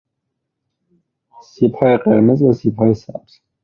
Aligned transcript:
سیب 1.43 1.73
های 1.75 1.97
قرمز 1.97 2.41
و 2.41 2.53
سیب 2.53 2.75
های 2.77 2.93
سبز 2.93 3.39